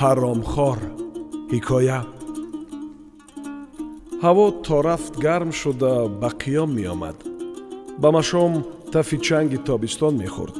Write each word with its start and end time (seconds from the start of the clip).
ҳаромхор 0.00 0.78
ҳикоя. 1.52 2.00
ҳаво 4.24 4.46
то 4.66 4.76
рафт 4.88 5.14
гарм 5.26 5.50
шуда 5.60 5.94
ба 6.20 6.30
қиём 6.42 6.70
меомад. 6.78 7.18
ба 8.02 8.08
машом 8.18 8.52
тафи 8.92 9.16
чанги 9.26 9.58
тобистон 9.68 10.14
мехӯрд. 10.22 10.56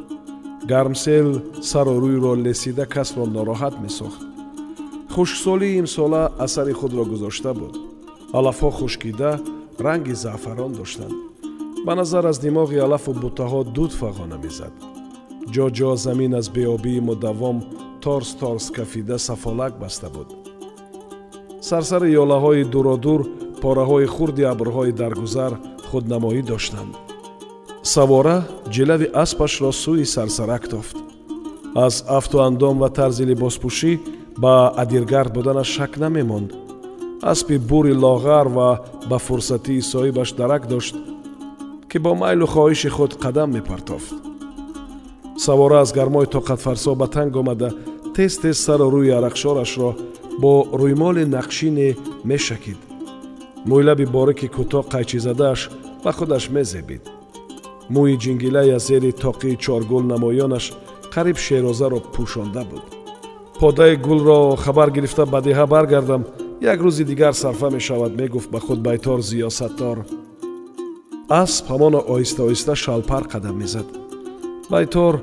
гармсел 0.70 1.28
сару 1.70 1.94
рӯйро 2.02 2.32
лесида 2.44 2.84
касро 2.94 3.24
нороҳат 3.36 3.74
месохт. 3.84 4.20
хушксолии 5.14 5.78
имсола 5.82 6.22
асари 6.46 6.74
худро 6.80 7.04
гузошта 7.12 7.52
буд. 7.60 7.74
алафҳо 8.38 8.70
хушкида 8.78 9.30
ранги 9.86 10.14
заъфарон 10.22 10.72
доштанд. 10.80 11.16
ба 11.86 11.92
назар 12.00 12.24
аз 12.30 12.38
димоғи 12.44 12.78
алафу 12.86 13.10
бутаҳо 13.24 13.60
дуд 13.76 13.92
фағона 14.00 14.36
мезад. 14.44 14.74
ҷо 15.54 15.66
ҷо 15.78 15.90
замин 16.06 16.32
аз 16.40 16.46
беобии 16.56 17.04
мудаввом 17.08 17.58
торс 18.04 18.34
торс 18.40 18.70
кафида 18.70 19.18
сафолак 19.18 19.78
баста 19.82 20.08
буд. 20.14 20.28
Сарсари 21.68 22.08
ёлаҳои 22.22 22.64
дуродур 22.72 23.20
пораҳои 23.62 24.06
хурди 24.14 24.42
абрҳои 24.52 24.92
даргузар 25.00 25.52
худнамоӣ 25.88 26.42
доштанд. 26.50 26.92
Савора 27.94 28.36
ҷилави 28.74 29.06
аспашро 29.22 29.70
сӯи 29.82 30.04
сарсарак 30.14 30.64
тофт. 30.72 30.96
Аз 31.86 31.94
афту 32.18 32.36
андом 32.48 32.76
ва 32.82 32.88
тарзи 32.98 33.24
либоспӯшӣ 33.30 33.92
ба 34.42 34.54
адиргард 34.82 35.30
буданаш 35.36 35.68
шак 35.76 35.92
намемонд. 36.04 36.50
Аспи 37.32 37.56
бури 37.70 37.94
лоғар 38.04 38.46
ва 38.56 38.68
ба 39.10 39.18
фурсатии 39.26 39.86
соҳибаш 39.92 40.28
дарак 40.40 40.62
дошт 40.72 40.94
ки 41.90 41.98
бо 42.04 42.10
майлу 42.22 42.46
хоҳиши 42.54 42.90
худ 42.96 43.12
қадам 43.24 43.48
мепартофт. 43.56 44.14
Савора 45.44 45.76
аз 45.84 45.90
гармои 45.98 46.26
тоқатфарсо 46.34 46.90
ба 47.00 47.06
танг 47.14 47.36
омада 47.36 47.70
тез 48.16 48.32
тез 48.42 48.56
сару 48.64 48.86
рӯи 48.94 49.10
арақшорашро 49.18 49.90
бо 50.42 50.52
рӯймоли 50.80 51.24
нақшине 51.36 51.88
мешакид. 52.30 52.80
Мӯйлаби 53.68 54.06
борики 54.16 54.48
кӯтоҳ 54.56 54.84
қайчизадааш 54.92 55.60
ба 56.04 56.10
худаш 56.16 56.44
мезебид. 56.56 57.02
Мӯи 57.94 58.14
ҷингилаи 58.22 58.70
аз 58.76 58.84
зери 58.88 59.10
тоқии 59.24 59.60
чоргул 59.64 60.02
намоёнаш 60.12 60.64
қариб 61.14 61.36
шерозаро 61.46 61.98
пӯшонда 62.14 62.62
буд. 62.70 62.84
Подаи 63.60 63.94
гулро 64.06 64.56
хабар 64.64 64.90
гирифта 64.96 65.24
ба 65.32 65.38
деҳа 65.46 65.66
баргардам. 65.74 66.22
Як 66.72 66.78
рӯзи 66.84 67.04
дигар 67.10 67.34
сарфа 67.42 67.68
мешавад 67.70 68.12
мегуфт 68.20 68.48
ба 68.50 68.60
худ 68.66 68.78
байтор 68.86 69.18
зиёсаттор 69.30 69.98
асп 71.28 71.64
ҳамона 71.72 72.00
оҳиста 72.12 72.40
оҳиста 72.48 72.74
шалпар 72.84 73.24
қадам 73.32 73.56
мезад. 73.62 73.86
Байтор 74.70 75.14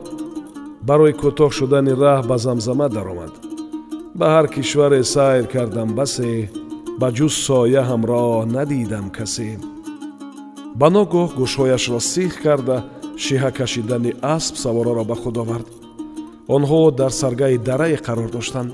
барои 0.87 1.13
кӯтоҳ 1.21 1.51
шудани 1.57 1.93
раҳ 2.03 2.21
ба 2.29 2.37
замзама 2.45 2.87
даромад. 2.95 3.33
Ба 4.19 4.25
ҳар 4.33 4.45
кишваре 4.53 5.01
сайр 5.13 5.45
кардам 5.53 5.89
басе 5.99 6.31
ба 6.99 7.07
ҷуз 7.17 7.33
соя 7.45 7.81
ҳамроҳ 7.89 8.45
надидам 8.55 9.07
касе. 9.17 9.49
Ба 10.79 10.87
ногоҳ 10.95 11.29
гӯшҳояшро 11.39 11.99
сих 12.13 12.33
карда 12.45 12.77
шиҳа 13.23 13.51
кашидани 13.59 14.11
асп 14.35 14.55
савораро 14.63 15.03
ба 15.11 15.15
худ 15.21 15.37
овард. 15.43 15.67
Онҳо 16.55 16.79
дар 16.99 17.11
саргаи 17.21 17.57
дарае 17.69 17.97
қарор 18.07 18.29
доштанд 18.37 18.71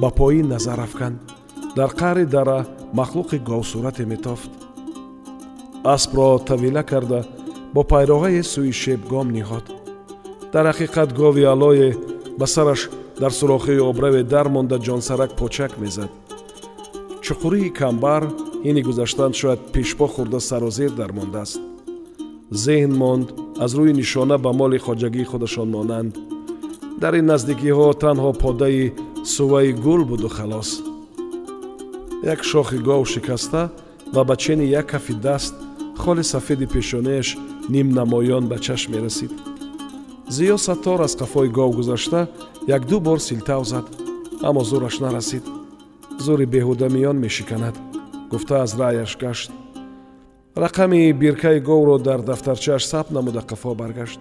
ба 0.00 0.08
поин 0.18 0.46
назар 0.54 0.78
афканд 0.86 1.18
дар 1.78 1.90
қаъри 2.00 2.24
дара 2.36 2.58
махлуқи 2.98 3.38
говсурате 3.48 4.04
метофт. 4.12 4.50
Аспро 5.94 6.28
тавила 6.48 6.82
карда 6.90 7.20
бо 7.74 7.80
пайроҳае 7.92 8.42
сӯи 8.52 8.72
шебгом 8.82 9.28
ниҳод 9.36 9.66
дар 10.52 10.64
ҳақиқат 10.70 11.10
гови 11.14 11.44
алое 11.54 11.96
ба 12.38 12.46
сараш 12.46 12.90
дар 13.20 13.32
сурохии 13.32 13.78
обраве 13.90 14.22
дармонда 14.22 14.76
ҷонсарак 14.86 15.30
почак 15.40 15.72
мезад. 15.78 16.10
Чуқурии 17.24 17.70
камбар 17.80 18.22
ини 18.68 18.82
гузаштан 18.82 19.32
шояд 19.32 19.60
пешпо 19.72 20.06
хӯрда 20.14 20.40
сарозир 20.40 20.90
дармондааст 20.90 21.60
зеҳн 22.64 22.92
монд 23.02 23.28
аз 23.64 23.72
рӯи 23.78 23.92
нишона 24.00 24.36
ба 24.44 24.50
моли 24.60 24.78
хоҷагии 24.86 25.30
худашон 25.30 25.68
монанд. 25.76 26.12
Дар 27.02 27.14
ин 27.20 27.26
наздикиҳо 27.32 27.86
танҳо 28.04 28.30
подаи 28.42 28.92
суваи 29.34 29.72
гул 29.84 30.02
буду 30.10 30.28
халос. 30.36 30.70
Як 32.32 32.40
шохи 32.50 32.78
гов 32.88 33.08
шикаста 33.12 33.62
ва 34.14 34.22
ба 34.28 34.36
чени 34.42 34.66
як 34.80 34.86
кафи 34.92 35.14
даст 35.26 35.54
холи 36.02 36.22
сафеди 36.32 36.66
пешонааш 36.74 37.28
нимнамоён 37.72 38.44
ба 38.50 38.56
чашм 38.66 38.92
мерасид 38.94 39.32
зиё 40.32 40.56
саттор 40.58 41.00
аз 41.00 41.16
қафои 41.16 41.48
гов 41.48 41.76
гузашта 41.76 42.26
якду 42.66 43.00
бор 43.00 43.18
силтав 43.18 43.64
зад. 43.64 43.84
Аммо 44.42 44.60
зӯраш 44.64 44.98
нарасид. 45.00 45.44
Зӯри 46.24 46.46
беҳуда 46.46 46.88
миён 46.88 47.16
мешиканад 47.20 47.76
гуфта 48.30 48.62
аз 48.62 48.78
раъяш 48.78 49.16
гашт. 49.20 49.50
Рақами 50.56 51.12
биркаи 51.12 51.60
говро 51.60 51.98
дар 51.98 52.20
дафтарчааш 52.22 52.84
сабт 52.86 53.10
намуда 53.10 53.40
қафо 53.40 53.74
баргашт. 53.74 54.20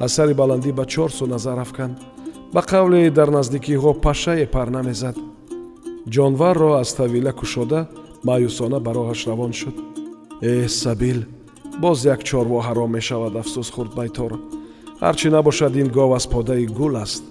Аз 0.00 0.12
сари 0.12 0.34
баландӣ 0.34 0.72
ба 0.72 0.84
чор 0.86 1.10
су 1.10 1.26
назар 1.26 1.58
афканд 1.58 1.96
ба 2.54 2.60
қавле 2.62 3.10
дар 3.10 3.28
наздикиҳо 3.28 4.00
пашае 4.00 4.46
пар 4.46 4.68
намезад. 4.68 5.16
Ҷонварро 6.08 6.70
аз 6.80 6.94
тавила 6.94 7.32
кушода 7.32 7.88
маъюсона 8.24 8.80
ба 8.80 8.90
роҳаш 8.96 9.26
равон 9.28 9.52
шуд. 9.52 9.76
Эҳ 10.40 10.68
сабил 10.68 11.18
боз 11.82 12.04
як 12.04 12.20
чорво 12.24 12.58
ҳаром 12.66 12.90
мешавад 12.96 13.34
афсӯс 13.36 13.68
хӯрд 13.74 13.94
байтор 13.94 14.32
ҳар 15.02 15.14
чӣ 15.20 15.28
набошад 15.36 15.74
ин 15.82 15.88
гов 15.96 16.10
аз 16.18 16.26
подаи 16.32 16.66
гул 16.78 16.94
аст. 17.04 17.24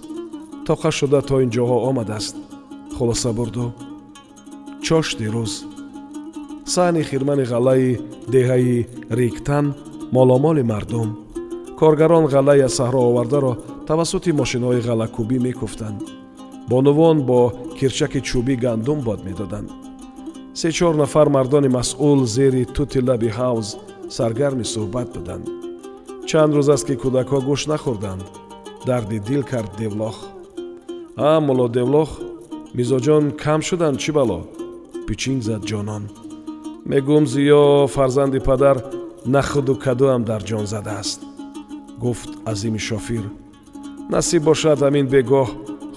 Тоқа 0.68 0.90
шуда 0.98 1.20
то 1.28 1.36
ин 1.44 1.50
ҷоҳо 1.56 1.78
омадааст. 1.90 2.36
Хулоса 2.96 3.32
бурду. 3.38 3.66
Чошти 4.86 5.28
рӯз 5.36 5.54
саҳни 6.74 7.04
хирмани 7.10 7.46
ғаллаи 7.52 8.00
деҳаи 8.34 8.88
риктан 9.20 9.66
моломоли 10.16 10.64
мардум. 10.72 11.10
Коргарон 11.80 12.26
ғаллаи 12.34 12.62
аз 12.68 12.74
саҳро 12.80 13.00
овардаро 13.10 13.54
тавассути 13.90 14.32
мошинҳои 14.42 14.86
ғаллакӯбӣ 14.88 15.38
мекуфтанд. 15.48 16.00
Бонувон 16.70 17.18
бо 17.30 17.40
кирчаки 17.78 18.20
чӯбӣ 18.28 18.56
гандум 18.64 19.00
бод 19.08 19.20
медоданд. 19.28 19.70
Се 20.60 20.70
чор 20.78 20.94
нафар 21.02 21.28
мардони 21.36 21.70
масъул 21.78 22.20
зери 22.36 22.64
тути 22.76 23.00
лаби 23.08 23.30
ҳавз 23.40 23.68
саргарми 24.18 24.66
суҳбат 24.74 25.10
буданд 25.16 25.61
чанд 26.32 26.54
рӯз 26.58 26.70
аст 26.76 26.86
ки 26.88 26.96
кӯдакҳо 27.02 27.40
гӯшт 27.48 27.66
нахӯрданд. 27.72 28.24
Дарди 28.88 29.20
дил 29.28 29.44
кард 29.52 29.72
девлох. 29.82 30.18
А 31.30 31.32
мулло 31.46 31.68
девлох 31.78 32.10
мизоҷон 32.78 33.24
кам 33.44 33.60
шуданд 33.68 33.98
чӣ 34.04 34.12
бало? 34.18 34.40
Пичинг 35.08 35.42
зад 35.48 35.62
ҷонон. 35.70 36.04
Мегӯм 36.90 37.24
зиё 37.34 37.64
фарзанди 37.96 38.40
падар 38.50 38.78
на 39.34 39.42
худу 39.50 39.74
кадуам 39.86 40.22
дар 40.30 40.42
ҷон 40.50 40.66
задааст 40.74 41.20
гуфт 42.04 42.32
азими 42.52 42.82
шофир 42.88 43.26
насиб 44.14 44.42
бошад 44.50 44.80
ҳамин 44.86 45.08
бегоҳ 45.14 45.48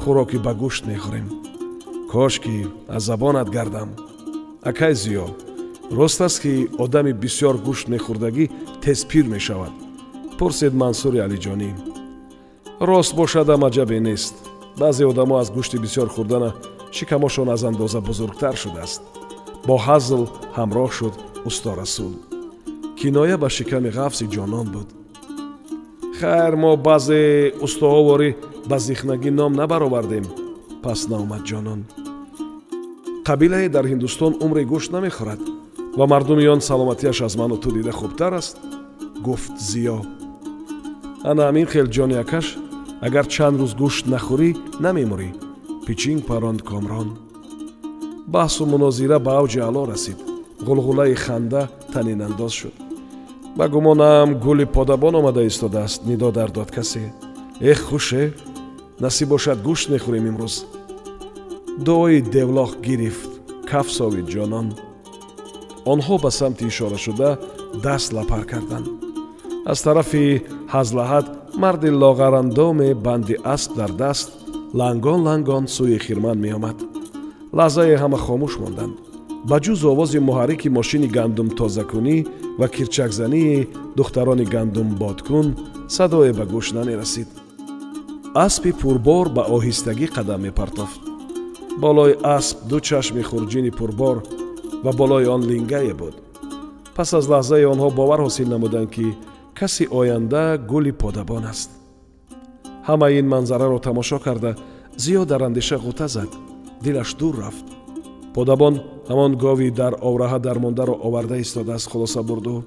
хӯроки 0.02 0.38
ба 0.44 0.52
гӯшт 0.62 0.82
мехӯрем. 0.90 1.28
Кошки 2.12 2.56
аз 2.96 3.02
забонат 3.08 3.48
гардам. 3.56 3.90
Акай 4.70 4.94
зиё 5.02 5.26
рост 5.98 6.20
аст 6.26 6.38
ки 6.42 6.52
одами 6.84 7.12
бисьёр 7.22 7.56
гӯшт 7.66 7.86
мехӯрдагӣ 7.92 8.44
тез 8.82 9.00
пир 9.10 9.26
мешавад 9.36 9.74
пурсед 10.38 10.72
мансури 10.82 11.18
алиҷонӣ. 11.26 11.70
Рост 12.88 13.12
бошадам 13.20 13.60
аҷабе 13.68 13.98
нест. 14.08 14.34
баъзе 14.80 15.04
одамо 15.06 15.34
аз 15.42 15.48
гӯшти 15.56 15.76
бисьёр 15.84 16.08
хӯрдана 16.14 16.50
шикамошон 16.96 17.48
аз 17.54 17.62
андоза 17.70 18.00
бузургтар 18.00 18.54
шудааст. 18.62 19.02
Бо 19.66 19.74
ҳазл 19.86 20.22
ҳамроҳ 20.58 20.90
шуд 20.98 21.14
усторасул 21.48 22.14
киноя 22.98 23.36
ба 23.38 23.48
шиками 23.56 23.90
ғафзи 23.98 24.26
ҷонон 24.34 24.66
буд. 24.74 24.88
Хайр 26.18 26.54
мо 26.62 26.72
баъзе 26.86 27.22
устоҳоворӣ 27.66 28.30
ба 28.70 28.76
зихнагӣ 28.86 29.30
ном 29.40 29.52
набаровардем 29.60 30.24
пас 30.82 31.00
наомад 31.10 31.42
ҷонон. 31.50 31.80
Қабилае 33.28 33.68
дар 33.74 33.84
ҳиндустон 33.90 34.32
умре 34.44 34.62
гӯшт 34.72 34.90
намехӯрад 34.96 35.42
ва 35.98 36.04
мардуми 36.12 36.46
он 36.54 36.60
саломатиаш 36.68 37.18
аз 37.26 37.34
ману 37.40 37.56
ту 37.62 37.68
дида 37.76 37.92
хубтар 38.00 38.32
аст 38.40 38.56
гуфт 39.26 39.54
зиё 39.70 39.98
ана 41.30 41.42
ҳамин 41.48 41.66
хел 41.72 41.86
ҷони 41.96 42.16
акаш 42.24 42.46
агар 43.06 43.26
чанд 43.34 43.56
рӯз 43.60 43.72
гӯшт 43.80 44.04
нахӯрӣ 44.12 44.50
намемурӣ 44.84 45.28
пичинг 45.86 46.20
паронд 46.28 46.60
комрон. 46.70 47.08
Баҳсу 48.34 48.62
мунозира 48.72 49.18
ба 49.26 49.32
авҷи 49.40 49.60
аъло 49.68 49.82
расид. 49.92 50.18
Ғулғулаи 50.66 51.14
ханда 51.24 51.62
танинандоз 51.92 52.52
шуд. 52.60 52.74
Ба 53.58 53.64
гумонам 53.74 54.28
гули 54.44 54.66
подабон 54.76 55.14
омада 55.20 55.42
истодааст 55.50 56.00
нидо 56.08 56.28
дар 56.38 56.50
дод 56.56 56.70
касе. 56.76 57.04
Эх 57.70 57.80
хуше 57.88 58.22
насиб 59.04 59.28
бошад 59.34 59.58
гӯшт 59.66 59.86
мехӯрем 59.92 60.24
имрӯз. 60.30 60.54
Дуои 61.86 62.18
девлоҳ 62.34 62.70
гирифт 62.86 63.30
каф 63.70 63.86
совид 63.98 64.26
ҷонон. 64.34 64.68
Онҳо 65.92 66.14
ба 66.24 66.30
самти 66.38 66.64
ишорашуда 66.70 67.30
даст 67.84 68.08
лапар 68.16 68.44
карданд 68.52 69.03
аз 69.72 69.78
тарафи 69.86 70.42
ҳазлаҳат 70.74 71.26
марди 71.62 71.90
лоғарандоме 72.02 72.88
банди 73.06 73.34
асп 73.54 73.70
дар 73.80 73.90
даст 74.02 74.28
лангон 74.80 75.20
лангон 75.28 75.64
сӯи 75.76 75.98
хирман 76.06 76.38
меомад. 76.44 76.78
Лаҳзае 77.58 77.96
ҳама 78.02 78.18
хомӯш 78.26 78.54
монданд. 78.62 78.94
Ба 79.48 79.56
ҷуз 79.64 79.80
овози 79.92 80.18
муҳаррики 80.28 80.68
мошини 80.78 81.08
гандумтозакунӣ 81.16 82.16
ва 82.60 82.66
кирчакзании 82.74 83.66
духтарони 83.98 84.46
гандумбодкун 84.54 85.46
садое 85.96 86.32
ба 86.38 86.44
гӯш 86.52 86.66
намерасид. 86.78 87.28
Аспи 88.46 88.70
пурбор 88.80 89.26
ба 89.36 89.42
оҳистагӣ 89.56 90.06
қадам 90.16 90.40
мепартофт. 90.46 91.00
Болои 91.82 92.14
асп 92.36 92.56
ду 92.70 92.76
чашми 92.88 93.22
хурҷини 93.28 93.70
пурбор 93.78 94.16
ва 94.84 94.92
болои 95.00 95.26
он 95.34 95.42
лингае 95.50 95.94
буд. 96.00 96.14
Пас 96.96 97.10
аз 97.18 97.24
лаҳзае 97.32 97.66
онҳо 97.72 97.88
бовар 97.98 98.20
ҳосил 98.26 98.48
намуданд 98.54 98.90
ки 98.94 99.06
каси 99.58 99.84
оянда 99.90 100.58
гули 100.70 100.92
подабон 100.92 101.44
аст. 101.52 101.70
Ҳамаи 102.88 103.18
ин 103.20 103.26
манзараро 103.34 103.78
тамошо 103.78 104.18
карда 104.26 104.56
зиё 105.02 105.24
дар 105.24 105.42
андеша 105.48 105.76
ғута 105.76 106.06
зад 106.14 106.30
дилаш 106.82 107.14
дур 107.20 107.34
рафт. 107.42 107.66
Подабон 108.34 108.74
ҳамон 109.10 109.32
гови 109.44 109.70
дар 109.70 109.92
овраҳа 110.08 110.38
дармондаро 110.46 110.94
оварда 111.06 111.36
истодааст 111.44 111.90
хулоса 111.90 112.22
бурду. 112.22 112.64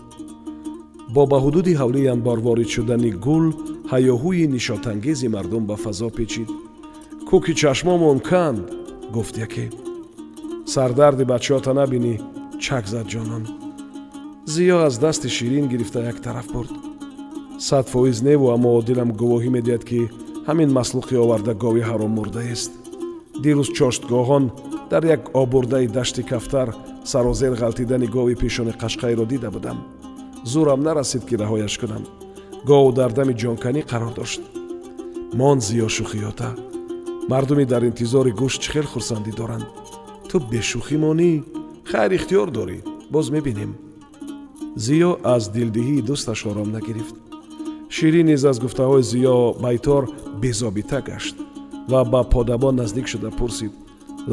Бо 1.13 1.21
ба 1.31 1.37
ҳудуди 1.45 1.77
ҳавлии 1.81 2.11
анборворид 2.15 2.69
шудани 2.75 3.11
гул 3.25 3.45
ҳаёҳӯи 3.91 4.45
нишотангези 4.55 5.27
мардум 5.35 5.63
ба 5.69 5.75
фазо 5.83 6.09
печид. 6.17 6.49
Кӯки 7.29 7.53
чашмомон 7.61 8.19
канд? 8.29 8.65
гуфт 9.15 9.35
яке. 9.45 9.65
Сардарди 10.73 11.23
бачаҳота 11.31 11.71
набинӣ 11.79 12.13
чак 12.63 12.85
зад 12.93 13.05
ҷонон 13.13 13.43
зиё 14.47 14.77
аз 14.85 14.97
дасти 14.99 15.29
ширин 15.29 15.67
гирифта 15.67 16.03
як 16.03 16.21
тараф 16.21 16.47
бурд. 16.53 16.71
Сад 17.59 17.89
фоиз 17.89 18.21
неву 18.21 18.51
аммо 18.51 18.81
дилам 18.81 19.11
гувоҳӣ 19.11 19.49
медиҳад 19.57 19.83
ки 19.89 20.09
ҳамин 20.47 20.69
маслуқи 20.79 21.15
оварда 21.23 21.53
гови 21.53 21.81
ҳаром 21.89 22.11
мурдаест. 22.17 22.71
Дирӯз 23.43 23.69
чоштгоҳон 23.77 24.45
дар 24.91 25.03
як 25.15 25.21
обурдаи 25.41 25.87
дашти 25.87 26.23
кафтар 26.23 26.69
сарозер 27.03 27.53
ғалтидани 27.61 28.07
гови 28.15 28.35
пешони 28.35 28.73
қашқайро 28.81 29.25
дида 29.27 29.49
будам. 29.51 29.77
Зӯрам 30.51 30.81
нарасид 30.87 31.23
ки 31.29 31.35
раҳояш 31.35 31.73
кунам. 31.81 32.03
Гову 32.69 32.91
дар 32.99 33.11
дами 33.17 33.33
ҷонканӣ 33.41 33.81
қарор 33.91 34.13
дошт. 34.19 34.41
Мон 35.39 35.57
зиё 35.67 35.87
шӯхиёта 35.95 36.49
мардуми 37.31 37.65
дар 37.65 37.83
интизори 37.89 38.31
гӯшт 38.41 38.59
чӣ 38.63 38.69
хел 38.73 38.87
хурсандӣ 38.93 39.31
доранд? 39.39 39.67
Ту 40.29 40.35
бешӯхӣ 40.51 40.97
монӣ? 41.03 41.31
Хайр 41.89 42.11
ихтиёр 42.17 42.49
дорӣ. 42.57 42.77
Боз 43.13 43.29
мебинем 43.35 43.71
зиё 44.85 45.11
аз 45.33 45.43
дилдиҳии 45.55 46.05
дӯсташ 46.07 46.39
ором 46.49 46.69
нагирифт. 46.75 47.15
Ширин 47.95 48.25
низ 48.29 48.43
аз 48.51 48.57
гуфтаҳои 48.63 49.03
зиё 49.11 49.37
байтор 49.63 50.03
безобита 50.41 50.99
гашт 51.09 51.35
ва 51.91 52.01
ба 52.11 52.21
подабон 52.33 52.75
наздик 52.81 53.07
шуда 53.07 53.29
пурсид. 53.39 53.73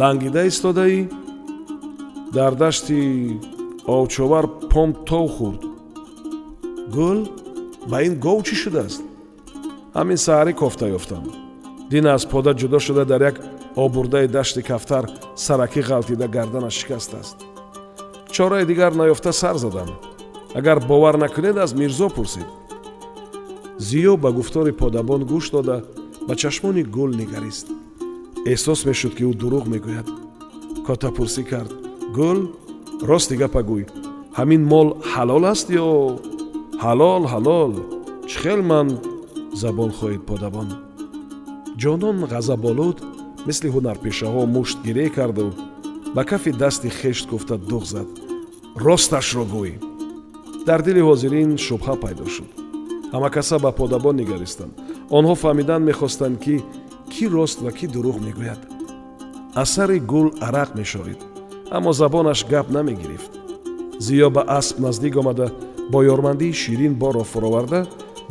Лангида 0.00 0.42
истодаӣ 0.50 0.98
дар 2.36 2.52
дашти 2.62 2.98
овчовар 3.96 4.44
пом 4.72 4.90
тов 5.08 5.26
хӯрд 5.36 5.62
гул 6.96 7.18
ба 7.90 7.98
ин 8.06 8.14
гов 8.24 8.38
чӣ 8.46 8.54
шудааст? 8.62 9.02
Ҳамин 9.98 10.18
саҳарӣ 10.26 10.52
кофта 10.62 10.86
ёфтам. 10.98 11.24
Дина 11.90 12.08
аз 12.16 12.24
пода 12.32 12.52
ҷудо 12.60 12.78
шуда 12.86 13.04
дар 13.12 13.20
як 13.30 13.36
обурдаи 13.84 14.26
дашти 14.36 14.62
кафтар 14.70 15.04
саракӣ 15.44 15.80
ғалтида 15.90 16.26
гарданаш 16.36 16.74
шикастааст 16.80 17.36
чораи 18.34 18.64
дигар 18.66 18.92
наёфта 18.94 19.32
сар 19.32 19.56
задам 19.56 19.88
агар 20.54 20.80
бовар 20.80 21.14
накунед 21.14 21.56
аз 21.56 21.74
мирзо 21.74 22.08
пурсед. 22.08 22.46
Зиё 23.78 24.16
ба 24.16 24.32
гуфтори 24.32 24.72
подабон 24.72 25.24
гӯш 25.24 25.50
дода 25.50 25.84
ба 26.28 26.36
чашмони 26.36 26.82
гул 26.82 27.10
нигарист. 27.20 27.66
Эҳсос 28.46 28.80
мешуд 28.86 29.14
ки 29.16 29.24
ӯ 29.24 29.32
дурӯғ 29.40 29.64
мегӯяд. 29.72 30.08
Котапурсӣ 30.86 31.42
кард. 31.50 31.72
Гул 32.16 32.38
рости 33.02 33.36
гапа 33.36 33.62
гӯй 33.70 33.84
ҳамин 34.38 34.62
мол 34.72 34.88
ҳалол 35.12 35.44
аст 35.52 35.66
ё? 35.70 35.88
Ҳалол 36.84 37.24
ҳалол. 37.32 37.72
Чӣ 38.30 38.36
хел 38.42 38.60
ман? 38.70 38.88
Забон 39.60 39.90
хоҳед 39.98 40.22
подабон. 40.30 40.68
Ҷонон 41.82 42.18
ғазаболуд 42.32 42.98
мисли 43.46 43.68
ҳунарпешаҳо 43.74 44.42
муштгирӣ 44.54 45.06
карду. 45.16 45.46
Ба 46.14 46.22
кафи 46.30 46.50
дасти 46.62 46.88
хешт 46.98 47.26
гуфта 47.32 47.56
дуғ 47.70 47.84
зад. 47.92 48.08
Росташро 48.84 49.44
гӯй 49.54 49.72
дар 50.66 50.80
дили 50.86 51.00
ҳозирин 51.08 51.50
шубҳа 51.66 51.94
пайдо 52.04 52.26
шуд. 52.34 52.50
Ҳамакаса 53.14 53.56
ба 53.64 53.70
подабон 53.80 54.16
нигаристанд. 54.22 54.72
Онҳо 55.18 55.34
фаҳмидан 55.42 55.82
мехостанд 55.90 56.36
ки 56.44 56.56
кӣ 57.12 57.24
рост 57.36 57.58
ва 57.64 57.70
кӣ 57.78 57.86
дурӯғ 57.94 58.18
мегӯяд. 58.26 58.60
Аз 59.60 59.68
сари 59.74 59.98
гул 60.12 60.28
арақ 60.46 60.70
мешорид 60.80 61.20
аммо 61.76 61.92
забонаш 61.92 62.40
гап 62.52 62.66
намегирифт. 62.76 63.32
Зиё 64.06 64.28
ба 64.36 64.42
асп 64.58 64.76
наздик 64.78 65.16
омада 65.16 65.46
бо 65.92 65.98
ёрмандии 66.14 66.52
ширин 66.52 66.94
борро 66.94 67.24
фуроварда 67.32 67.80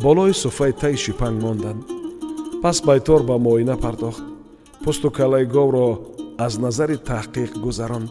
болои 0.02 0.34
суфаи 0.34 0.74
таи 0.82 0.96
шипанг 0.96 1.42
монданд. 1.44 1.84
Пас 2.62 2.82
байтор 2.88 3.22
ба 3.24 3.38
муоина 3.38 3.76
пардохт. 3.78 4.24
Пӯсту 4.84 5.10
калаи 5.12 5.46
говро 5.46 5.88
аз 6.38 6.54
назари 6.58 6.98
таҳқиқ 7.10 7.52
гузаронд. 7.66 8.10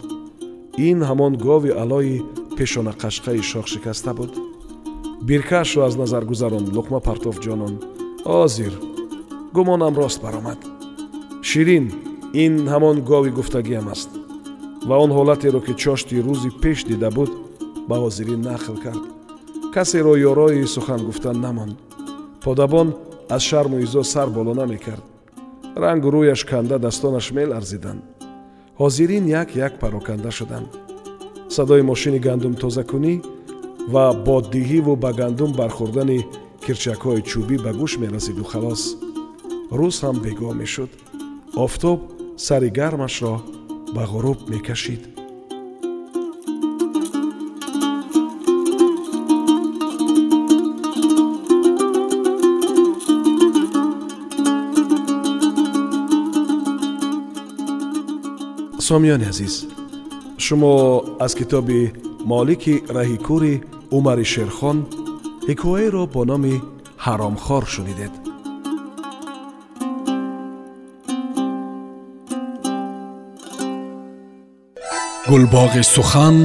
Ин 0.89 0.99
ҳамон 1.09 1.33
гови 1.47 1.71
алои 1.83 2.23
пешонақашқаи 2.57 3.43
шохшикаста 3.51 4.15
буд. 4.15 4.33
Биркаашро 5.23 5.83
аз 5.83 5.97
назар 5.97 6.25
гузаронд 6.25 6.69
луқма 6.77 7.01
партоф 7.01 7.37
ҷонон. 7.45 7.75
Озир 8.25 8.73
гумонам 9.53 9.95
рост 9.97 10.23
баромад. 10.23 10.59
Ширин 11.43 11.93
ин 12.45 12.55
ҳамон 12.73 12.97
гови 13.11 13.31
гуфтагиам 13.31 13.89
аст. 13.89 14.11
Ва 14.89 14.97
он 15.05 15.11
ҳолатеро 15.19 15.61
ки 15.67 15.75
чошти 15.83 16.23
рӯзи 16.27 16.51
пеш 16.63 16.79
дида 16.85 17.11
буд 17.11 17.31
ба 17.89 17.97
ҳозирин 18.03 18.41
нақл 18.51 18.77
кард. 18.85 19.05
Касеро 19.75 20.15
ёрои 20.31 20.67
сухан 20.67 21.01
гуфтан 21.09 21.41
намонд. 21.41 21.77
Подабон 22.45 22.89
аз 23.29 23.43
шарму 23.43 23.79
изо 23.79 24.03
сар 24.03 24.29
боло 24.29 24.55
намекард 24.55 25.05
рангу 25.77 26.09
рӯяш 26.11 26.45
канда 26.51 26.79
дастонаш 26.79 27.27
меларзиданд 27.33 28.03
ҳозирин 28.81 29.25
як 29.43 29.49
як 29.57 29.73
пароканда 29.79 30.31
шуданд 30.31 30.69
садои 31.57 31.83
мошини 31.91 32.19
гандумтозакунӣ 32.27 33.15
ва 33.93 34.05
боддиҳиву 34.27 34.95
ба 35.03 35.11
гандум 35.21 35.51
бархӯрдани 35.61 36.19
кирчакҳои 36.65 37.23
чӯбӣ 37.29 37.57
ба 37.65 37.71
гӯш 37.81 37.93
мерасиду 38.03 38.45
халос. 38.51 38.83
Рӯз 39.79 39.97
ҳам 40.05 40.17
бегоҳ 40.25 40.55
мешуд. 40.61 40.91
Офтоб 41.65 41.99
сари 42.47 42.71
гармашро 42.79 43.35
ба 43.95 44.03
ғуруб 44.13 44.39
мекашид. 44.53 45.03
Сомиёни 58.89 59.27
азиз 59.33 59.55
шумо 60.47 60.75
аз 61.25 61.33
китоби 61.39 61.83
молики 62.33 62.75
раҳикури 62.97 63.55
умари 63.97 64.27
шерхон 64.33 64.79
ҳикояеро 65.49 66.05
бо 66.15 66.23
номи 66.31 66.55
ҳаромхор 67.05 67.65
шунидед 67.75 68.13
гулбоғи 75.31 75.83
сухан 75.95 76.37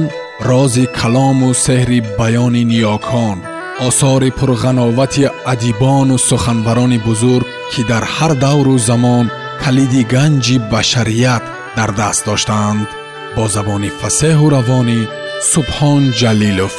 рози 0.48 0.84
калому 0.98 1.48
сеҳри 1.66 2.00
баёни 2.18 2.62
ниёкон 2.72 3.38
осори 3.88 4.30
пурғановати 4.38 5.24
адибону 5.52 6.16
суханбарони 6.28 6.98
бузург 7.06 7.46
ки 7.72 7.80
дар 7.90 8.04
ҳар 8.14 8.32
давру 8.44 8.74
замон 8.88 9.26
калиди 9.62 10.02
ганҷи 10.14 10.56
башарият 10.72 11.44
дар 11.76 11.90
даст 12.00 12.22
доштаанд 12.28 12.88
бо 13.38 13.46
забони 13.56 13.90
фасеҳу 14.00 14.46
равонӣ 14.54 15.00
субҳон 15.52 16.02
ҷалилов 16.20 16.74